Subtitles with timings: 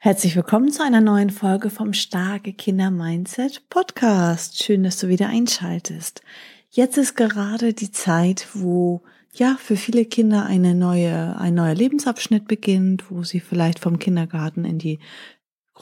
[0.00, 4.62] Herzlich willkommen zu einer neuen Folge vom Starke Kinder Mindset Podcast.
[4.62, 6.22] Schön, dass du wieder einschaltest.
[6.70, 9.02] Jetzt ist gerade die Zeit, wo
[9.34, 14.64] ja für viele Kinder eine neue, ein neuer Lebensabschnitt beginnt, wo sie vielleicht vom Kindergarten
[14.64, 15.00] in die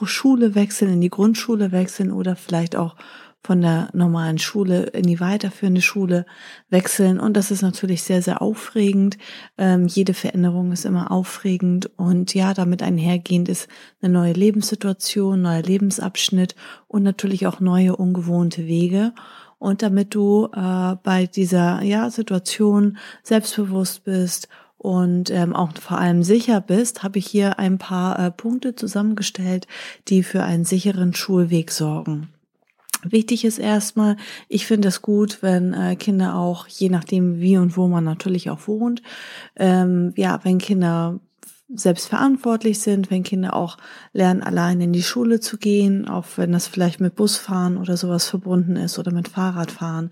[0.05, 2.97] Schule wechseln, in die Grundschule wechseln oder vielleicht auch
[3.43, 6.27] von der normalen Schule in die weiterführende Schule
[6.69, 7.21] wechseln.
[7.21, 9.19] Und das ist natürlich sehr, sehr aufregend.
[9.57, 11.91] Ähm, jede Veränderung ist immer aufregend.
[11.97, 13.69] Und ja, damit einhergehend ist
[14.03, 16.57] eine neue Lebenssituation, neuer Lebensabschnitt
[16.89, 19.13] und natürlich auch neue ungewohnte Wege.
[19.59, 26.23] Und damit du äh, bei dieser ja, Situation selbstbewusst bist und ähm, auch vor allem
[26.23, 29.67] sicher bist, habe ich hier ein paar äh, Punkte zusammengestellt,
[30.09, 32.29] die für einen sicheren Schulweg sorgen.
[33.03, 34.17] Wichtig ist erstmal,
[34.49, 38.51] ich finde es gut, wenn äh, Kinder auch, je nachdem wie und wo man natürlich
[38.51, 39.03] auch wohnt,
[39.57, 41.21] ähm, ja, wenn Kinder
[41.75, 43.77] selbstverantwortlich sind, wenn Kinder auch
[44.13, 48.29] lernen, allein in die Schule zu gehen, auch wenn das vielleicht mit Busfahren oder sowas
[48.29, 50.11] verbunden ist oder mit Fahrradfahren,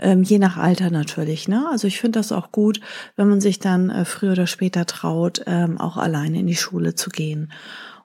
[0.00, 1.46] ähm, je nach Alter natürlich.
[1.46, 1.66] Ne?
[1.70, 2.80] Also ich finde das auch gut,
[3.14, 6.96] wenn man sich dann äh, früher oder später traut, ähm, auch alleine in die Schule
[6.96, 7.52] zu gehen.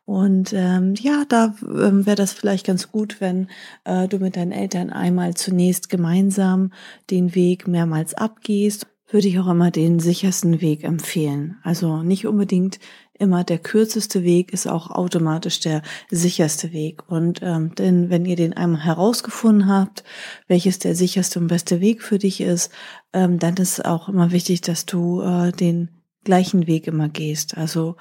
[0.05, 3.47] Und ähm, ja, da ähm, wäre das vielleicht ganz gut, wenn
[3.85, 6.73] äh, du mit deinen Eltern einmal zunächst gemeinsam
[7.09, 8.87] den Weg mehrmals abgehst.
[9.09, 11.57] Würde ich auch immer den sichersten Weg empfehlen.
[11.63, 12.79] Also nicht unbedingt
[13.13, 17.09] immer der kürzeste Weg ist auch automatisch der sicherste Weg.
[17.09, 20.03] Und ähm, denn wenn ihr den einmal herausgefunden habt,
[20.47, 22.71] welches der sicherste und beste Weg für dich ist,
[23.13, 25.89] ähm, dann ist auch immer wichtig, dass du äh, den
[26.23, 27.57] gleichen Weg immer gehst.
[27.57, 27.95] Also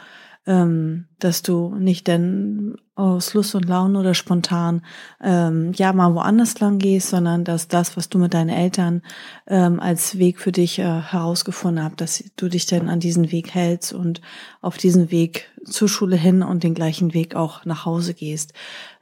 [0.47, 4.83] ähm, dass du nicht denn aus Lust und Laune oder spontan
[5.21, 9.03] ähm, ja mal woanders lang gehst, sondern dass das, was du mit deinen Eltern
[9.49, 13.55] ähm, als Weg für dich äh, herausgefunden habt, dass du dich dann an diesen Weg
[13.55, 14.21] hältst und
[14.61, 18.53] auf diesen Weg zur Schule hin und den gleichen Weg auch nach Hause gehst.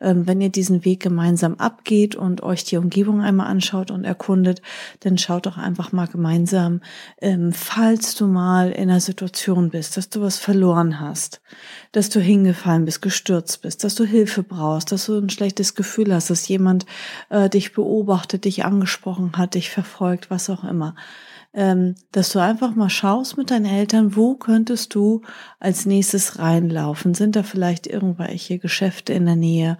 [0.00, 4.62] Ähm, wenn ihr diesen Weg gemeinsam abgeht und euch die Umgebung einmal anschaut und erkundet,
[5.00, 6.80] dann schaut doch einfach mal gemeinsam,
[7.20, 11.40] ähm, falls du mal in einer Situation bist, dass du was verloren hast,
[11.92, 16.14] dass du hingefallen bist, gestürzt bist, dass du Hilfe brauchst, dass du ein schlechtes Gefühl
[16.14, 16.86] hast, dass jemand
[17.28, 20.94] äh, dich beobachtet, dich angesprochen hat, dich verfolgt, was auch immer.
[21.52, 25.22] Ähm, dass du einfach mal schaust mit deinen Eltern, wo könntest du
[25.58, 27.14] als nächstes reinlaufen?
[27.14, 29.76] Sind da vielleicht irgendwelche Geschäfte in der Nähe?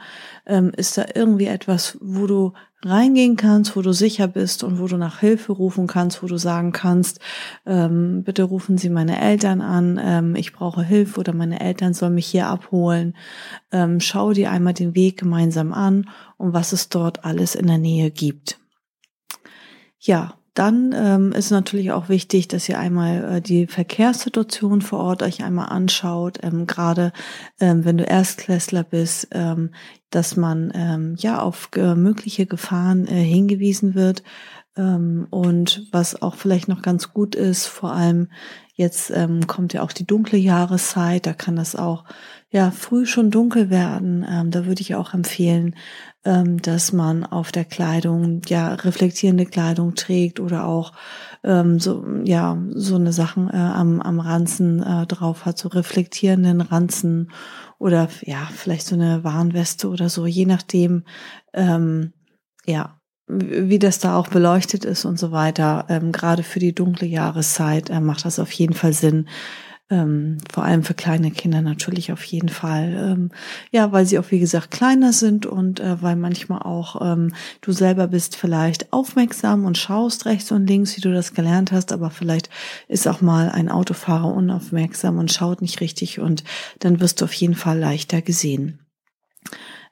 [0.47, 2.53] Ähm, ist da irgendwie etwas, wo du
[2.85, 6.39] reingehen kannst, wo du sicher bist und wo du nach Hilfe rufen kannst, wo du
[6.39, 7.21] sagen kannst,
[7.67, 12.15] ähm, bitte rufen Sie meine Eltern an, ähm, ich brauche Hilfe oder meine Eltern sollen
[12.15, 13.17] mich hier abholen.
[13.71, 16.09] Ähm, schau dir einmal den Weg gemeinsam an
[16.39, 18.59] und was es dort alles in der Nähe gibt.
[19.99, 25.23] Ja, dann ähm, ist natürlich auch wichtig, dass ihr einmal äh, die Verkehrssituation vor Ort
[25.23, 27.15] euch einmal anschaut, ähm, gerade
[27.61, 29.71] ähm, wenn du Erstklässler bist, ähm,
[30.11, 34.23] dass man ähm, ja auf äh, mögliche Gefahren äh, hingewiesen wird.
[34.77, 38.29] Ähm, und was auch vielleicht noch ganz gut ist, vor allem
[38.81, 42.05] jetzt ähm, kommt ja auch die dunkle Jahreszeit, da kann das auch
[42.51, 44.27] ja früh schon dunkel werden.
[44.29, 45.77] Ähm, da würde ich auch empfehlen,
[46.25, 50.93] ähm, dass man auf der Kleidung ja reflektierende Kleidung trägt oder auch
[51.45, 56.63] ähm, so ja so eine Sachen äh, am am Ranzen äh, drauf hat, so reflektierenden
[56.63, 57.31] Ranzen
[57.79, 61.05] oder ja vielleicht so eine Warnweste oder so, je nachdem
[61.53, 62.13] ähm,
[62.67, 63.00] ja
[63.31, 65.87] wie das da auch beleuchtet ist und so weiter.
[65.89, 69.27] Ähm, gerade für die dunkle Jahreszeit äh, macht das auf jeden Fall Sinn,
[69.91, 73.13] ähm, vor allem für kleine Kinder natürlich auf jeden Fall.
[73.13, 73.31] Ähm,
[73.73, 77.73] ja, weil sie auch, wie gesagt, kleiner sind und äh, weil manchmal auch ähm, du
[77.73, 82.11] selber bist vielleicht aufmerksam und schaust rechts und links, wie du das gelernt hast, aber
[82.11, 82.51] vielleicht
[82.89, 86.45] ist auch mal ein Autofahrer unaufmerksam und schaut nicht richtig und
[86.79, 88.79] dann wirst du auf jeden Fall leichter gesehen.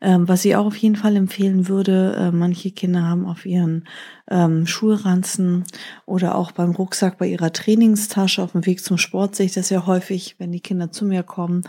[0.01, 3.89] Ähm, was ich auch auf jeden Fall empfehlen würde, äh, manche Kinder haben auf ihren
[4.31, 5.65] ähm, Schulranzen
[6.07, 9.71] oder auch beim Rucksack bei ihrer Trainingstasche auf dem Weg zum Sport sehe ich das
[9.71, 11.65] ja häufig, wenn die Kinder zu mir kommen,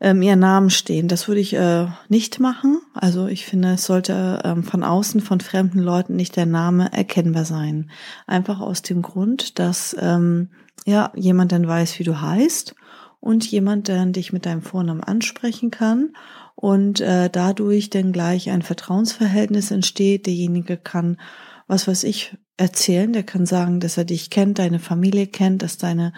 [0.00, 1.06] ähm, ihr Namen stehen.
[1.06, 2.80] Das würde ich äh, nicht machen.
[2.94, 7.44] Also ich finde, es sollte ähm, von außen, von fremden Leuten nicht der Name erkennbar
[7.44, 7.90] sein.
[8.26, 10.50] Einfach aus dem Grund, dass ähm,
[10.84, 12.74] ja jemand dann weiß, wie du heißt
[13.20, 16.10] und jemand dann dich mit deinem Vornamen ansprechen kann
[16.56, 20.26] und äh, dadurch dann gleich ein Vertrauensverhältnis entsteht.
[20.26, 21.20] Derjenige kann,
[21.68, 23.12] was weiß ich, erzählen.
[23.12, 26.12] Der kann sagen, dass er dich kennt, deine Familie kennt, dass deine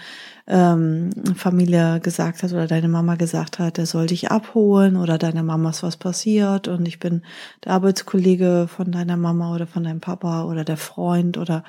[0.46, 5.42] ähm, Familie gesagt hat oder deine Mama gesagt hat, er soll dich abholen oder deiner
[5.42, 7.22] Mama ist was passiert und ich bin
[7.64, 11.64] der Arbeitskollege von deiner Mama oder von deinem Papa oder der Freund oder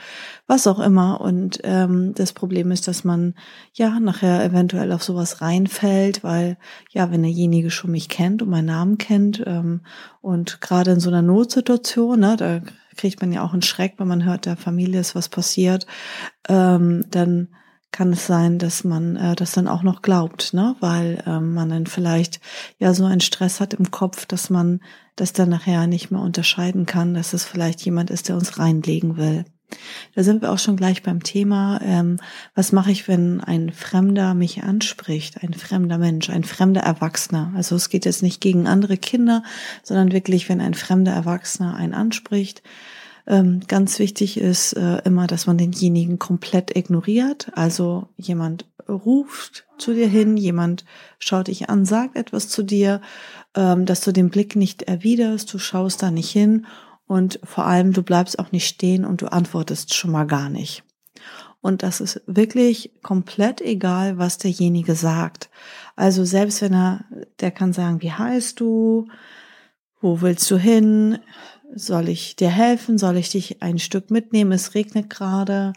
[0.48, 1.20] was auch immer.
[1.20, 3.34] Und ähm, das Problem ist, dass man
[3.74, 6.58] ja nachher eventuell auf sowas reinfällt, weil
[6.92, 9.82] ja, wenn derjenige schon mich kennt und meinen Namen kennt ähm,
[10.22, 12.62] und gerade in so einer Notsituation, ne, da
[13.00, 15.88] kriegt man ja auch einen Schreck, wenn man hört, der Familie ist was passiert,
[16.48, 17.50] ähm, dann
[17.92, 20.76] kann es sein, dass man äh, das dann auch noch glaubt, ne?
[20.80, 22.40] weil ähm, man dann vielleicht
[22.78, 24.82] ja so einen Stress hat im Kopf, dass man
[25.16, 29.18] das dann nachher nicht mehr unterscheiden kann, dass es vielleicht jemand ist, der uns reinlegen
[29.18, 29.46] will.
[30.16, 32.18] Da sind wir auch schon gleich beim Thema, ähm,
[32.56, 37.54] was mache ich, wenn ein Fremder mich anspricht, ein fremder Mensch, ein fremder Erwachsener.
[37.56, 39.44] Also es geht jetzt nicht gegen andere Kinder,
[39.84, 42.64] sondern wirklich, wenn ein fremder Erwachsener einen anspricht.
[43.30, 47.52] Ähm, ganz wichtig ist äh, immer, dass man denjenigen komplett ignoriert.
[47.54, 50.84] Also jemand ruft zu dir hin, jemand
[51.20, 53.02] schaut dich an, sagt etwas zu dir,
[53.56, 56.66] ähm, dass du den Blick nicht erwiderst, du schaust da nicht hin
[57.06, 60.84] und vor allem, du bleibst auch nicht stehen und du antwortest schon mal gar nicht.
[61.62, 65.50] Und das ist wirklich komplett egal, was derjenige sagt.
[65.96, 67.06] Also selbst wenn er,
[67.42, 69.08] der kann sagen, wie heißt du?
[70.02, 71.20] Wo willst du hin?
[71.76, 72.98] Soll ich dir helfen?
[72.98, 74.52] Soll ich dich ein Stück mitnehmen?
[74.52, 75.74] Es regnet gerade.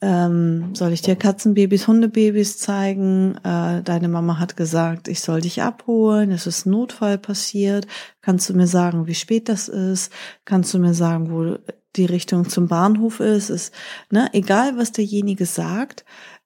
[0.00, 3.36] Ähm, soll ich dir Katzenbabys, Hundebabys zeigen?
[3.44, 6.30] Äh, deine Mama hat gesagt, ich soll dich abholen.
[6.30, 7.86] Es ist ein Notfall passiert.
[8.20, 10.12] Kannst du mir sagen, wie spät das ist?
[10.44, 11.58] Kannst du mir sagen, wo
[11.96, 13.50] die Richtung zum Bahnhof ist?
[13.50, 13.74] ist
[14.10, 16.04] ne, egal, was derjenige sagt,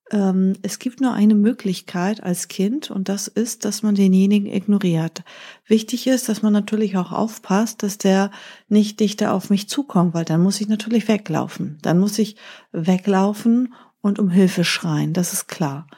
[0.08, 5.24] es gibt nur eine Möglichkeit als Kind und das ist, dass man denjenigen ignoriert.
[5.66, 8.30] Wichtig ist, dass man natürlich auch aufpasst, dass der
[8.68, 11.78] nicht dichter auf mich zukommt, weil dann muss ich natürlich weglaufen.
[11.82, 12.36] Dann muss ich
[12.70, 15.88] weglaufen und um Hilfe schreien, das ist klar.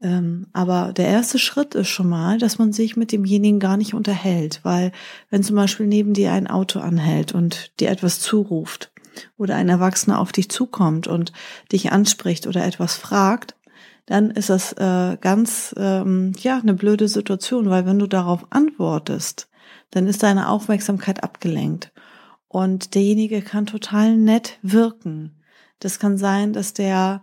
[0.00, 3.94] Ähm, aber der erste Schritt ist schon mal, dass man sich mit demjenigen gar nicht
[3.94, 4.92] unterhält, weil
[5.30, 8.92] wenn zum Beispiel neben dir ein Auto anhält und dir etwas zuruft,
[9.36, 11.32] oder ein Erwachsener auf dich zukommt und
[11.72, 13.54] dich anspricht oder etwas fragt,
[14.06, 19.48] dann ist das äh, ganz ähm, ja eine blöde Situation, weil wenn du darauf antwortest,
[19.90, 21.92] dann ist deine Aufmerksamkeit abgelenkt
[22.48, 25.42] und derjenige kann total nett wirken.
[25.80, 27.22] Das kann sein, dass der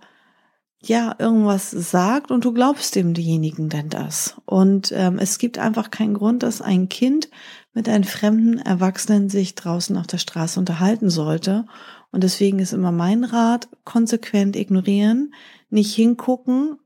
[0.82, 4.36] ja irgendwas sagt und du glaubst dem demjenigen denn das.
[4.46, 7.30] Und ähm, es gibt einfach keinen Grund, dass ein Kind
[7.76, 11.66] mit einem fremden Erwachsenen sich draußen auf der Straße unterhalten sollte
[12.12, 15.34] und deswegen ist immer mein Rat, konsequent ignorieren,
[15.70, 16.78] nicht hingucken,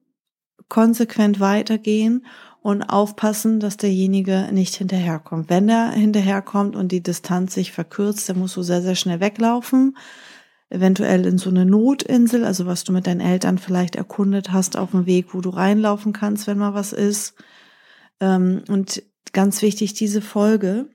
[0.68, 2.26] konsequent weitergehen
[2.62, 5.48] und aufpassen, dass derjenige nicht hinterherkommt.
[5.50, 9.96] Wenn er hinterherkommt und die Distanz sich verkürzt, dann musst du sehr, sehr schnell weglaufen.
[10.72, 14.92] Eventuell in so eine Notinsel, also was du mit deinen Eltern vielleicht erkundet hast auf
[14.92, 17.36] dem Weg, wo du reinlaufen kannst, wenn mal was ist.
[18.20, 19.04] Ähm, und
[19.34, 20.90] ganz wichtig, diese Folge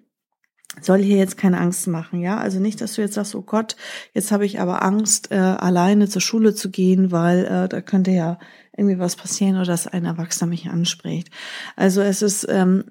[0.80, 2.38] soll hier jetzt keine Angst machen, ja?
[2.38, 3.76] Also nicht, dass du jetzt sagst, oh Gott,
[4.12, 8.10] jetzt habe ich aber Angst, äh, alleine zur Schule zu gehen, weil äh, da könnte
[8.10, 8.38] ja
[8.76, 11.30] irgendwie was passieren oder dass ein Erwachsener mich anspricht.
[11.76, 12.84] Also es ist ähm,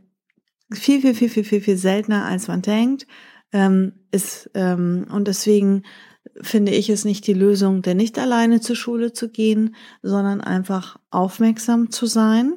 [0.71, 3.05] viel, viel, viel, viel, viel, viel seltener, als man denkt.
[3.51, 5.83] Ähm, ist, ähm, und deswegen
[6.41, 10.97] finde ich es nicht die Lösung, der nicht alleine zur Schule zu gehen, sondern einfach
[11.11, 12.53] aufmerksam zu sein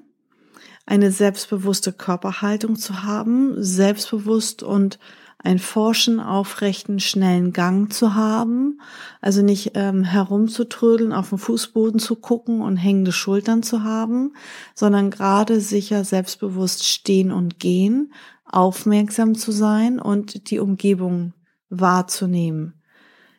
[0.87, 4.99] eine selbstbewusste Körperhaltung zu haben, selbstbewusst und
[5.38, 8.81] ein forschen, aufrechten, schnellen Gang zu haben,
[9.21, 14.33] also nicht ähm, herumzutrödeln, auf dem Fußboden zu gucken und hängende Schultern zu haben,
[14.75, 18.12] sondern gerade sicher selbstbewusst stehen und gehen,
[18.45, 21.33] aufmerksam zu sein und die Umgebung
[21.69, 22.75] wahrzunehmen.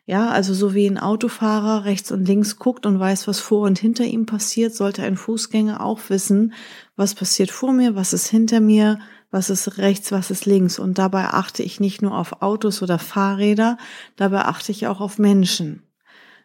[0.09, 3.77] Ja, also so wie ein Autofahrer rechts und links guckt und weiß, was vor und
[3.77, 6.53] hinter ihm passiert, sollte ein Fußgänger auch wissen,
[6.95, 8.99] was passiert vor mir, was ist hinter mir,
[9.31, 10.79] was ist rechts, was ist links.
[10.79, 13.77] Und dabei achte ich nicht nur auf Autos oder Fahrräder,
[14.15, 15.83] dabei achte ich auch auf Menschen.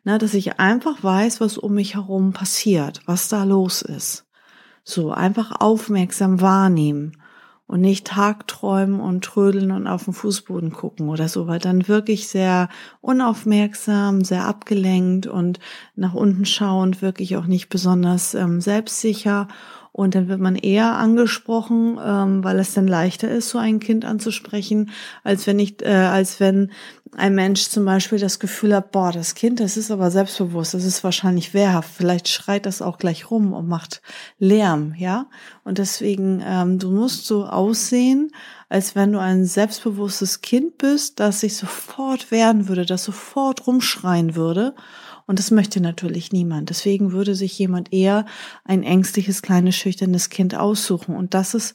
[0.02, 4.26] Na, dass ich einfach weiß, was um mich herum passiert, was da los ist.
[4.82, 7.21] So, einfach aufmerksam wahrnehmen
[7.72, 12.28] und nicht tagträumen und trödeln und auf den Fußboden gucken oder so, weil dann wirklich
[12.28, 12.68] sehr
[13.00, 15.58] unaufmerksam, sehr abgelenkt und
[15.96, 19.48] nach unten schauend, wirklich auch nicht besonders ähm, selbstsicher
[19.92, 24.06] Und dann wird man eher angesprochen, ähm, weil es dann leichter ist, so ein Kind
[24.06, 24.90] anzusprechen,
[25.22, 26.70] als wenn ich, äh, als wenn
[27.14, 30.84] ein Mensch zum Beispiel das Gefühl hat, boah, das Kind, das ist aber selbstbewusst, das
[30.84, 34.00] ist wahrscheinlich wehrhaft, vielleicht schreit das auch gleich rum und macht
[34.38, 35.26] Lärm, ja.
[35.62, 38.32] Und deswegen, ähm, du musst so aussehen,
[38.70, 44.34] als wenn du ein selbstbewusstes Kind bist, das sich sofort wehren würde, das sofort rumschreien
[44.34, 44.74] würde.
[45.32, 46.68] Und das möchte natürlich niemand.
[46.68, 48.26] Deswegen würde sich jemand eher
[48.66, 51.16] ein ängstliches, kleines, schüchternes Kind aussuchen.
[51.16, 51.74] Und das ist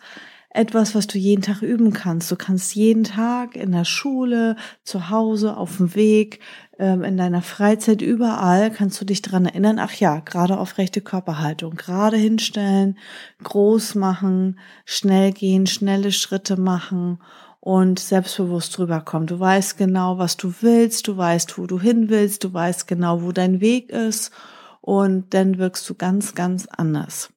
[0.52, 2.30] etwas, was du jeden Tag üben kannst.
[2.30, 6.40] Du kannst jeden Tag in der Schule, zu Hause, auf dem Weg,
[6.78, 11.02] ähm, in deiner Freizeit, überall kannst du dich dran erinnern, ach ja, gerade auf rechte
[11.02, 13.00] Körperhaltung, gerade hinstellen,
[13.44, 17.18] groß machen, schnell gehen, schnelle Schritte machen
[17.68, 19.28] und selbstbewusst rüberkommen.
[19.28, 23.24] Du weißt genau, was du willst, du weißt, wo du hin willst, du weißt genau,
[23.24, 24.32] wo dein Weg ist
[24.80, 27.30] und dann wirkst du ganz, ganz anders.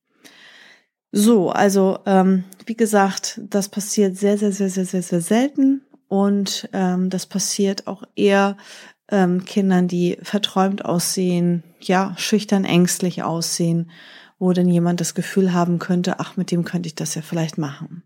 [1.11, 6.69] So, also ähm, wie gesagt, das passiert sehr, sehr, sehr, sehr, sehr, sehr selten und
[6.73, 8.57] ähm, das passiert auch eher
[9.11, 13.91] ähm, Kindern, die verträumt aussehen, ja, schüchtern, ängstlich aussehen,
[14.39, 17.59] wo denn jemand das Gefühl haben könnte, ach, mit dem könnte ich das ja vielleicht
[17.59, 18.05] machen.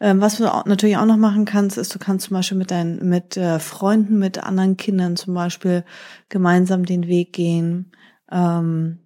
[0.00, 2.70] Ähm, was du auch, natürlich auch noch machen kannst, ist, du kannst zum Beispiel mit
[2.70, 5.84] deinen, mit äh, Freunden, mit anderen Kindern zum Beispiel
[6.28, 7.92] gemeinsam den Weg gehen.
[8.30, 9.00] Ähm,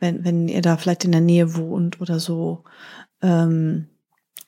[0.00, 2.64] wenn, wenn ihr da vielleicht in der Nähe wohnt oder so.
[3.22, 3.86] Ähm,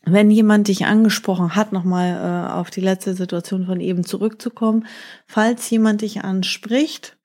[0.05, 4.87] wenn jemand dich angesprochen hat, nochmal äh, auf die letzte Situation von eben zurückzukommen,
[5.27, 7.17] falls jemand dich anspricht,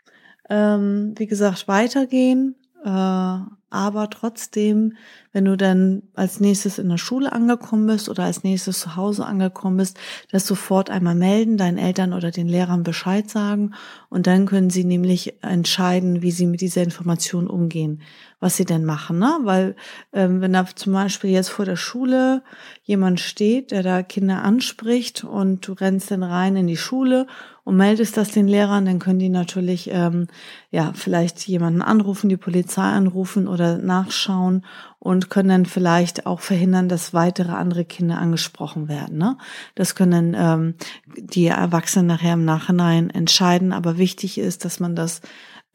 [0.50, 2.56] ähm, wie gesagt, weitergehen,
[2.90, 4.96] aber trotzdem,
[5.34, 9.26] wenn du dann als nächstes in der Schule angekommen bist oder als nächstes zu Hause
[9.26, 10.00] angekommen bist,
[10.32, 13.74] das sofort einmal melden, deinen Eltern oder den Lehrern Bescheid sagen
[14.10, 18.02] und dann können sie nämlich entscheiden, wie sie mit dieser Information umgehen,
[18.40, 19.38] was sie denn machen, ne?
[19.44, 19.76] Weil
[20.14, 22.44] ähm, wenn da zum Beispiel jetzt vor der Schule
[22.84, 27.28] jemand steht, der da Kinder anspricht und du rennst dann rein in die Schule
[27.68, 30.28] und meldest das den Lehrern, dann können die natürlich ähm,
[30.72, 34.66] ja vielleicht jemanden anrufen, die Polizei anrufen oder nachschauen
[35.00, 39.18] und können dann vielleicht auch verhindern, dass weitere andere Kinder angesprochen werden.
[39.18, 39.38] Ne?
[39.76, 40.76] Das können ähm,
[41.18, 45.20] die Erwachsenen nachher im Nachhinein entscheiden, aber wichtig ist, dass man das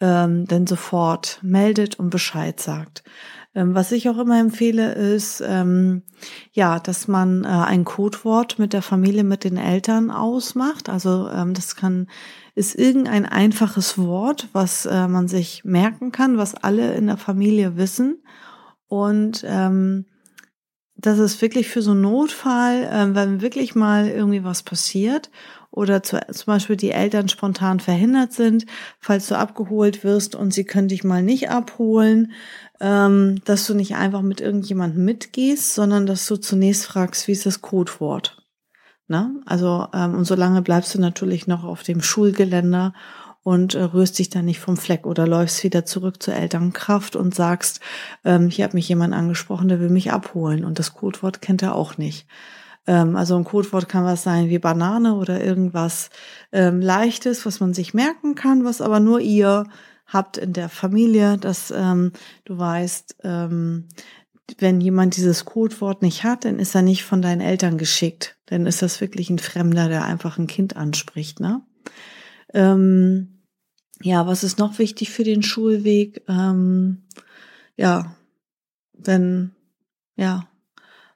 [0.01, 3.05] ähm, dann sofort meldet und Bescheid sagt.
[3.55, 6.03] Ähm, was ich auch immer empfehle, ist, ähm,
[6.53, 10.89] ja, dass man äh, ein Codewort mit der Familie, mit den Eltern ausmacht.
[10.89, 12.09] Also ähm, das kann
[12.55, 17.77] ist irgendein einfaches Wort, was äh, man sich merken kann, was alle in der Familie
[17.77, 18.23] wissen.
[18.89, 20.05] Und ähm,
[20.97, 25.31] das ist wirklich für so einen Notfall, äh, wenn wirklich mal irgendwie was passiert
[25.71, 28.67] oder zu, zum Beispiel die Eltern spontan verhindert sind,
[29.01, 32.33] falls du abgeholt wirst und sie können dich mal nicht abholen,
[32.83, 37.47] ähm, dass du nicht einfach mit irgendjemandem mitgehst, sondern dass du zunächst fragst, wie ist
[37.47, 38.45] das Codewort?
[39.07, 39.31] Na?
[39.47, 42.93] Also, ähm, und solange bleibst du natürlich noch auf dem Schulgeländer
[43.45, 47.35] und äh, rührst dich dann nicht vom Fleck oder läufst wieder zurück zur Elternkraft und
[47.35, 47.81] sagst,
[48.25, 51.77] ähm, hier hat mich jemand angesprochen, der will mich abholen und das Codewort kennt er
[51.77, 52.27] auch nicht.
[52.89, 56.11] Ähm, also ein Codewort kann was sein wie Banane oder irgendwas
[56.51, 59.67] ähm, Leichtes, was man sich merken kann, was aber nur ihr
[60.13, 62.13] habt in der Familie, dass ähm,
[62.45, 63.89] du weißt, ähm,
[64.59, 68.37] wenn jemand dieses Codewort nicht hat, dann ist er nicht von deinen Eltern geschickt.
[68.47, 71.41] Dann ist das wirklich ein Fremder, der einfach ein Kind anspricht.
[71.41, 71.63] Ne?
[72.53, 73.43] Ähm,
[74.03, 76.23] ja, was ist noch wichtig für den Schulweg?
[76.29, 77.05] Ähm,
[77.77, 78.15] ja,
[78.93, 79.53] wenn,
[80.17, 80.49] ja,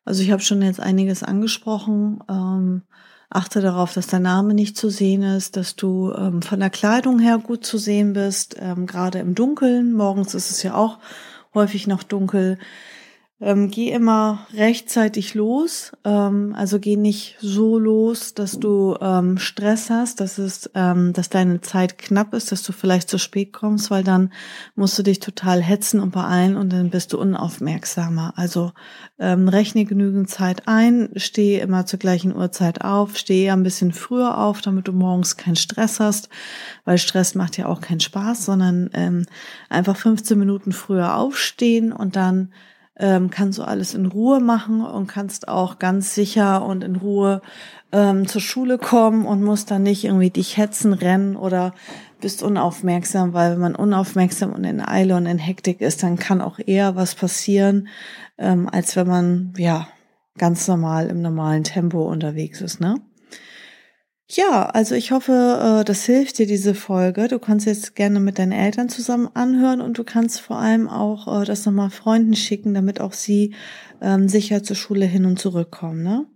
[0.05, 2.21] also ich habe schon jetzt einiges angesprochen.
[2.29, 2.83] Ähm,
[3.31, 7.19] achte darauf, dass dein Name nicht zu sehen ist, dass du ähm, von der Kleidung
[7.19, 9.93] her gut zu sehen bist, ähm, gerade im Dunkeln.
[9.93, 10.99] Morgens ist es ja auch
[11.55, 12.59] häufig noch dunkel.
[13.39, 19.91] Ähm, geh immer rechtzeitig los, ähm, also geh nicht so los, dass du ähm, Stress
[19.91, 23.91] hast, dass es, ähm, dass deine Zeit knapp ist, dass du vielleicht zu spät kommst,
[23.91, 24.33] weil dann
[24.75, 28.33] musst du dich total hetzen und beeilen und dann bist du unaufmerksamer.
[28.37, 28.73] Also
[29.19, 34.39] ähm, rechne genügend Zeit ein, steh immer zur gleichen Uhrzeit auf, steh ein bisschen früher
[34.39, 36.31] auf, damit du morgens keinen Stress hast,
[36.87, 39.27] weil Stress macht ja auch keinen Spaß, sondern ähm,
[39.69, 42.49] einfach 15 Minuten früher aufstehen und dann
[42.99, 47.43] ähm, kannst du alles in Ruhe machen und kannst auch ganz sicher und in Ruhe
[47.93, 51.75] ähm, zur Schule kommen und musst dann nicht irgendwie dich hetzen, rennen oder
[52.21, 56.41] bist unaufmerksam, weil wenn man unaufmerksam und in Eile und in Hektik ist, dann kann
[56.41, 57.89] auch eher was passieren,
[58.39, 59.89] ähm, als wenn man ja
[60.39, 62.97] ganz normal im normalen Tempo unterwegs ist, ne?
[64.29, 67.29] Ja, also ich hoffe, äh, das hilft dir, diese Folge.
[67.29, 71.43] Du kannst jetzt gerne mit deinen Eltern zusammen anhören und du kannst vor allem auch
[71.43, 73.55] äh, das nochmal Freunden schicken, damit auch sie
[74.01, 76.03] ähm, sicher zur Schule hin und zurückkommen.
[76.03, 76.27] Ne?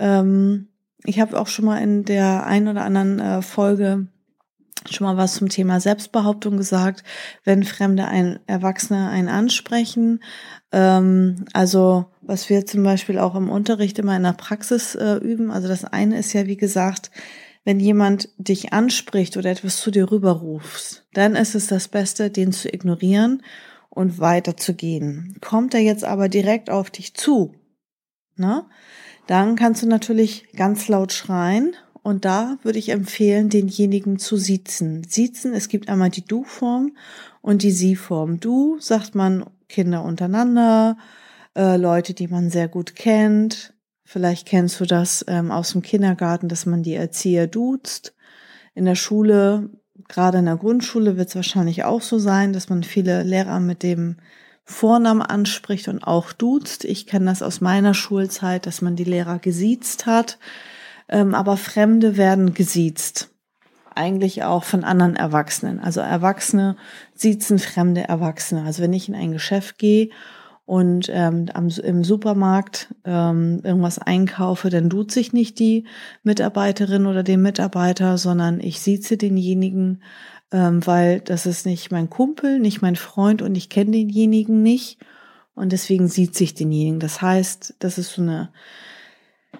[0.00, 0.68] Ähm,
[1.04, 4.08] ich habe auch schon mal in der ein oder anderen äh, Folge
[4.90, 7.04] schon mal was zum Thema Selbstbehauptung gesagt,
[7.44, 10.22] wenn Fremde ein Erwachsene einen ansprechen.
[10.72, 15.50] Ähm, also was wir zum Beispiel auch im Unterricht immer in der Praxis äh, üben.
[15.50, 17.10] Also das eine ist ja, wie gesagt,
[17.64, 22.52] wenn jemand dich anspricht oder etwas zu dir rüberrufst, dann ist es das Beste, den
[22.52, 23.42] zu ignorieren
[23.88, 25.36] und weiterzugehen.
[25.40, 27.54] Kommt er jetzt aber direkt auf dich zu,
[28.36, 28.66] ne?
[29.26, 35.04] Dann kannst du natürlich ganz laut schreien und da würde ich empfehlen, denjenigen zu siezen.
[35.08, 36.92] Siezen, es gibt einmal die Du-Form
[37.40, 38.40] und die Sie-Form.
[38.40, 40.98] Du sagt man Kinder untereinander,
[41.56, 43.72] äh, Leute, die man sehr gut kennt.
[44.04, 48.14] Vielleicht kennst du das ähm, aus dem Kindergarten, dass man die Erzieher duzt.
[48.74, 49.70] In der Schule,
[50.06, 53.82] gerade in der Grundschule, wird es wahrscheinlich auch so sein, dass man viele Lehrer mit
[53.82, 54.18] dem
[54.66, 56.84] Vornamen anspricht und auch duzt.
[56.84, 60.38] Ich kenne das aus meiner Schulzeit, dass man die Lehrer gesiezt hat
[61.08, 63.30] ähm, aber Fremde werden gesiezt.
[63.94, 65.78] Eigentlich auch von anderen Erwachsenen.
[65.78, 66.76] Also Erwachsene
[67.14, 68.64] siezen fremde Erwachsene.
[68.64, 70.10] Also wenn ich in ein Geschäft gehe
[70.66, 75.86] und ähm, am, im Supermarkt ähm, irgendwas einkaufe, dann tut sich nicht die
[76.24, 80.02] Mitarbeiterin oder den Mitarbeiter, sondern ich sieze denjenigen,
[80.50, 84.98] ähm, weil das ist nicht mein Kumpel, nicht mein Freund und ich kenne denjenigen nicht.
[85.54, 86.98] Und deswegen sieht sich denjenigen.
[86.98, 88.50] Das heißt, das ist so eine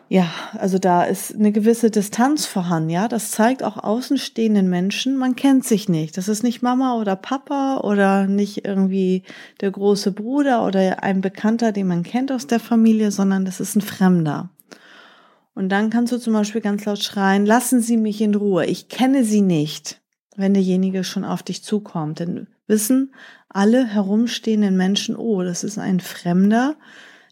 [0.09, 3.09] ja, also da ist eine gewisse Distanz vorhanden, ja.
[3.09, 6.17] Das zeigt auch außenstehenden Menschen, man kennt sich nicht.
[6.17, 9.23] Das ist nicht Mama oder Papa oder nicht irgendwie
[9.61, 13.77] der große Bruder oder ein Bekannter, den man kennt aus der Familie, sondern das ist
[13.77, 14.51] ein Fremder.
[15.55, 18.89] Und dann kannst du zum Beispiel ganz laut schreien, lassen Sie mich in Ruhe, ich
[18.89, 20.01] kenne Sie nicht,
[20.37, 22.19] wenn derjenige schon auf dich zukommt.
[22.19, 23.15] Denn wissen
[23.49, 26.77] alle herumstehenden Menschen, oh, das ist ein Fremder,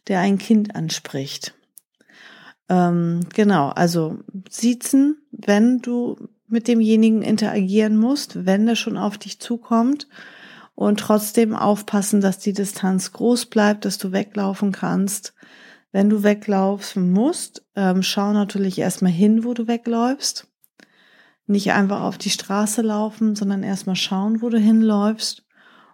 [0.08, 1.54] der ein Kind anspricht.
[2.72, 6.16] Ähm, genau, also siezen, wenn du
[6.48, 10.08] mit demjenigen interagieren musst, wenn der schon auf dich zukommt
[10.74, 15.34] und trotzdem aufpassen, dass die Distanz groß bleibt, dass du weglaufen kannst.
[15.90, 20.48] Wenn du weglaufen musst, ähm, schau natürlich erstmal hin, wo du wegläufst.
[21.46, 25.44] Nicht einfach auf die Straße laufen, sondern erstmal schauen, wo du hinläufst.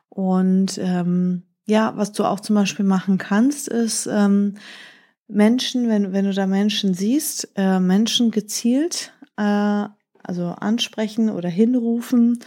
[0.09, 4.55] Und ähm, ja, was du auch zum Beispiel machen kannst, ist, ähm,
[5.29, 9.87] Menschen, wenn, wenn du da Menschen siehst, äh, Menschen gezielt, äh,
[10.23, 12.39] also ansprechen oder hinrufen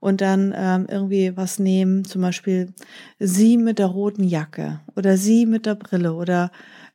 [0.00, 2.72] und dann ähm, irgendwie was nehmen, zum Beispiel
[3.18, 6.50] sie mit der roten Jacke oder sie mit der Brille oder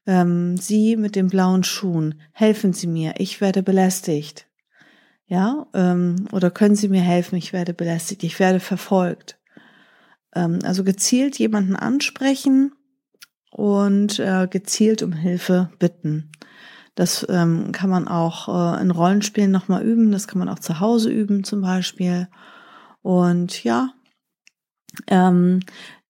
[0.06, 2.16] ähm, sie mit den blauen Schuhen.
[2.34, 4.48] Helfen Sie mir, ich werde belästigt.
[5.28, 9.38] Ja, ähm, oder können Sie mir helfen, ich werde belästigt, ich werde verfolgt.
[10.36, 12.72] Ähm, also gezielt jemanden ansprechen
[13.58, 16.32] und äh, gezielt um Hilfe bitten.
[16.94, 20.80] Das ähm, kann man auch äh, in Rollenspielen nochmal üben, das kann man auch zu
[20.80, 22.28] Hause üben zum Beispiel.
[23.02, 23.90] Und ja,
[25.08, 25.62] ähm,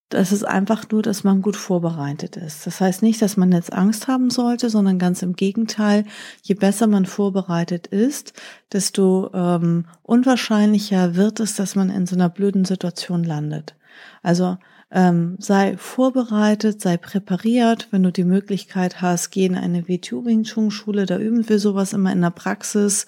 [0.10, 2.68] das ist einfach nur, dass man gut vorbereitet ist.
[2.68, 6.04] Das heißt nicht, dass man jetzt Angst haben sollte, sondern ganz im Gegenteil.
[6.44, 8.34] Je besser man vorbereitet ist,
[8.74, 13.76] desto ähm, unwahrscheinlicher wird es, dass man in so einer blöden Situation landet.
[14.22, 14.58] Also
[14.90, 17.88] ähm, sei vorbereitet, sei präpariert.
[17.92, 21.60] Wenn du die Möglichkeit hast, geh in eine WTU Wing Chun Schule, da üben wir
[21.60, 23.06] sowas immer in der Praxis.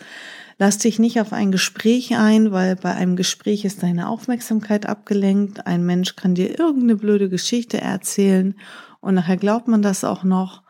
[0.57, 5.65] Lass dich nicht auf ein Gespräch ein, weil bei einem Gespräch ist deine Aufmerksamkeit abgelenkt.
[5.67, 8.55] Ein Mensch kann dir irgendeine blöde Geschichte erzählen
[8.99, 10.63] und nachher glaubt man das auch noch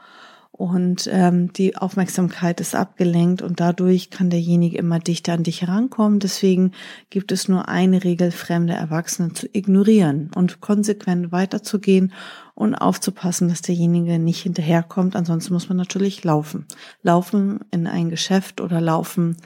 [0.59, 6.19] und ähm, die Aufmerksamkeit ist abgelenkt und dadurch kann derjenige immer dichter an dich herankommen.
[6.19, 6.73] Deswegen
[7.09, 12.11] gibt es nur eine Regel, fremde Erwachsene zu ignorieren und konsequent weiterzugehen
[12.55, 15.15] und aufzupassen, dass derjenige nicht hinterherkommt.
[15.15, 16.65] Ansonsten muss man natürlich laufen.
[17.03, 19.37] Laufen in ein Geschäft oder laufen,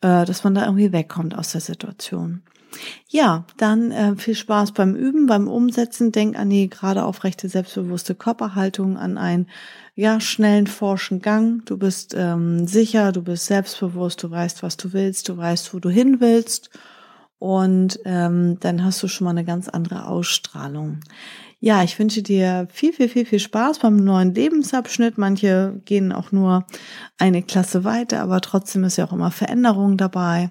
[0.00, 2.40] äh, dass man da irgendwie wegkommt aus der Situation.
[3.08, 6.12] Ja, dann äh, viel Spaß beim Üben, beim Umsetzen.
[6.12, 9.48] Denk an die gerade aufrechte, selbstbewusste Körperhaltung, an einen
[9.94, 11.64] ja, schnellen, forschen Gang.
[11.64, 15.78] Du bist ähm, sicher, du bist selbstbewusst, du weißt, was du willst, du weißt, wo
[15.78, 16.70] du hin willst.
[17.38, 21.00] Und ähm, dann hast du schon mal eine ganz andere Ausstrahlung.
[21.58, 25.16] Ja, ich wünsche dir viel, viel, viel, viel Spaß beim neuen Lebensabschnitt.
[25.16, 26.66] Manche gehen auch nur
[27.18, 30.50] eine Klasse weiter, aber trotzdem ist ja auch immer Veränderung dabei.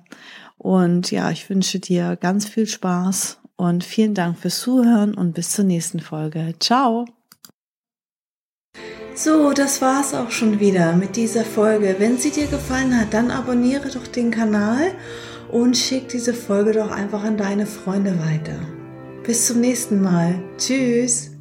[0.57, 5.51] Und ja, ich wünsche dir ganz viel Spaß und vielen Dank fürs Zuhören und bis
[5.51, 6.55] zur nächsten Folge.
[6.59, 7.05] Ciao!
[9.13, 11.95] So, das war's auch schon wieder mit dieser Folge.
[11.99, 14.91] Wenn sie dir gefallen hat, dann abonniere doch den Kanal
[15.51, 18.59] und schick diese Folge doch einfach an deine Freunde weiter.
[19.23, 20.35] Bis zum nächsten Mal.
[20.57, 21.34] Tschüss.